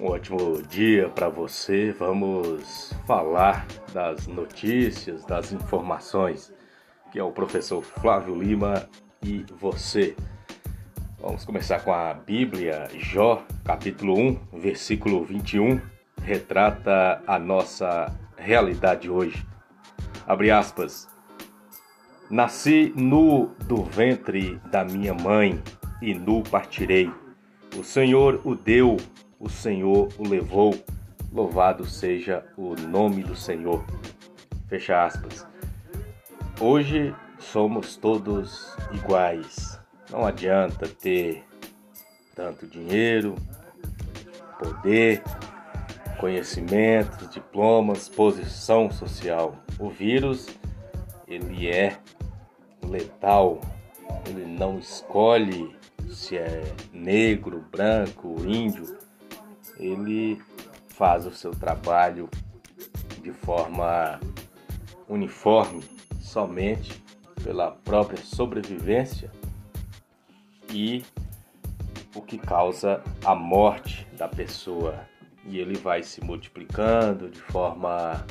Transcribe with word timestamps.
Um 0.00 0.12
ótimo 0.12 0.62
dia 0.62 1.08
para 1.08 1.28
você. 1.28 1.90
Vamos 1.90 2.94
falar 3.04 3.66
das 3.92 4.28
notícias, 4.28 5.24
das 5.24 5.50
informações, 5.50 6.54
que 7.10 7.18
é 7.18 7.22
o 7.22 7.32
professor 7.32 7.82
Flávio 7.82 8.40
Lima 8.40 8.88
e 9.24 9.44
você. 9.58 10.14
Vamos 11.18 11.44
começar 11.44 11.80
com 11.80 11.92
a 11.92 12.14
Bíblia, 12.14 12.88
Jó, 12.94 13.44
capítulo 13.64 14.16
1, 14.16 14.58
versículo 14.60 15.24
21, 15.24 15.80
retrata 16.22 17.20
a 17.26 17.36
nossa 17.36 18.06
realidade 18.36 19.10
hoje. 19.10 19.44
Abre 20.28 20.52
aspas. 20.52 21.08
Nasci 22.30 22.92
nu 22.94 23.46
do 23.66 23.82
ventre 23.82 24.60
da 24.70 24.84
minha 24.84 25.12
mãe 25.12 25.60
e 26.00 26.14
nu 26.14 26.44
partirei. 26.44 27.10
O 27.76 27.82
Senhor 27.82 28.40
o 28.44 28.54
deu 28.54 28.96
o 29.38 29.48
Senhor 29.48 30.08
o 30.18 30.26
levou. 30.26 30.74
Louvado 31.32 31.84
seja 31.84 32.44
o 32.56 32.74
nome 32.74 33.22
do 33.22 33.36
Senhor. 33.36 33.84
Fecha 34.66 35.04
aspas. 35.04 35.46
Hoje 36.60 37.14
somos 37.38 37.96
todos 37.96 38.74
iguais. 38.92 39.78
Não 40.10 40.26
adianta 40.26 40.88
ter 40.88 41.44
tanto 42.34 42.66
dinheiro, 42.66 43.34
poder, 44.58 45.22
conhecimento, 46.18 47.28
diplomas, 47.28 48.08
posição 48.08 48.90
social. 48.90 49.56
O 49.78 49.90
vírus, 49.90 50.48
ele 51.26 51.68
é 51.68 51.98
letal. 52.82 53.60
Ele 54.26 54.46
não 54.46 54.78
escolhe 54.78 55.76
se 56.08 56.38
é 56.38 56.62
negro, 56.92 57.64
branco, 57.70 58.36
índio 58.46 58.97
ele 59.78 60.40
faz 60.88 61.26
o 61.26 61.32
seu 61.32 61.52
trabalho 61.52 62.28
de 63.22 63.32
forma 63.32 64.18
uniforme 65.08 65.82
somente 66.20 67.02
pela 67.42 67.70
própria 67.70 68.22
sobrevivência 68.22 69.30
e 70.70 71.04
o 72.14 72.20
que 72.20 72.36
causa 72.36 73.02
a 73.24 73.34
morte 73.34 74.06
da 74.16 74.28
pessoa. 74.28 75.06
E 75.44 75.58
ele 75.58 75.78
vai 75.78 76.02
se 76.02 76.22
multiplicando 76.22 77.30
de 77.30 77.40
forma 77.40 78.26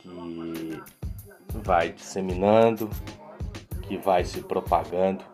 que 0.00 0.82
vai 1.62 1.92
disseminando, 1.92 2.90
que 3.82 3.96
vai 3.96 4.24
se 4.24 4.40
propagando. 4.40 5.31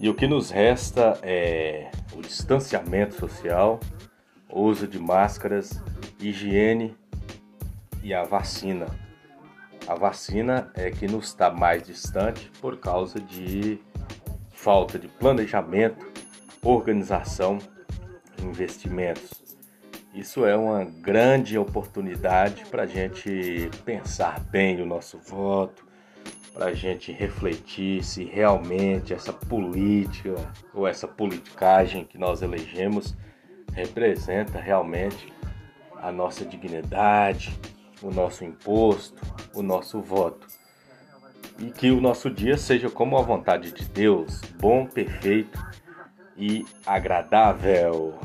E 0.00 0.08
o 0.08 0.14
que 0.14 0.26
nos 0.26 0.50
resta 0.50 1.18
é 1.22 1.90
o 2.14 2.20
distanciamento 2.20 3.14
social, 3.14 3.78
uso 4.50 4.86
de 4.86 4.98
máscaras, 4.98 5.80
higiene 6.20 6.96
e 8.02 8.12
a 8.12 8.24
vacina. 8.24 8.86
A 9.86 9.94
vacina 9.94 10.70
é 10.74 10.90
que 10.90 11.06
nos 11.06 11.28
está 11.28 11.50
mais 11.50 11.82
distante 11.82 12.50
por 12.60 12.78
causa 12.78 13.20
de 13.20 13.78
falta 14.50 14.98
de 14.98 15.08
planejamento, 15.08 16.06
organização 16.62 17.58
investimentos. 18.40 19.42
Isso 20.14 20.44
é 20.44 20.54
uma 20.56 20.84
grande 20.84 21.56
oportunidade 21.56 22.66
para 22.66 22.82
a 22.82 22.86
gente 22.86 23.70
pensar 23.84 24.40
bem 24.50 24.80
o 24.80 24.86
nosso 24.86 25.18
voto, 25.18 25.86
para 26.52 26.66
a 26.66 26.74
gente 26.74 27.10
refletir 27.12 28.04
se 28.04 28.24
realmente 28.24 29.14
essa 29.14 29.32
política 29.32 30.34
ou 30.74 30.86
essa 30.86 31.08
politicagem 31.08 32.04
que 32.04 32.18
nós 32.18 32.42
elegemos 32.42 33.16
representa 33.72 34.60
realmente 34.60 35.32
a 35.96 36.12
nossa 36.12 36.44
dignidade, 36.44 37.58
o 38.02 38.10
nosso 38.10 38.44
imposto, 38.44 39.22
o 39.54 39.62
nosso 39.62 40.00
voto. 40.00 40.46
E 41.58 41.70
que 41.70 41.90
o 41.90 42.00
nosso 42.00 42.28
dia 42.28 42.58
seja 42.58 42.90
como 42.90 43.16
a 43.16 43.22
vontade 43.22 43.72
de 43.72 43.84
Deus, 43.84 44.40
bom, 44.58 44.86
perfeito 44.86 45.58
e 46.36 46.66
agradável. 46.84 48.18